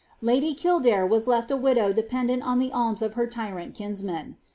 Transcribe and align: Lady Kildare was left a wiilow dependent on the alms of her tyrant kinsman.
Lady 0.23 0.55
Kildare 0.55 1.05
was 1.05 1.27
left 1.27 1.51
a 1.51 1.55
wiilow 1.55 1.93
dependent 1.93 2.41
on 2.41 2.57
the 2.57 2.71
alms 2.71 3.03
of 3.03 3.13
her 3.13 3.27
tyrant 3.27 3.75
kinsman. 3.75 4.35